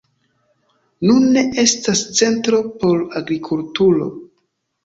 [1.09, 4.09] Nune estas centro por agrikulturo.